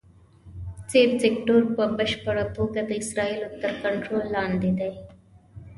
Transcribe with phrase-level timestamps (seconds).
[0.89, 4.91] سي سیکټور په بشپړه توګه د اسرائیلو تر کنټرول لاندې دی.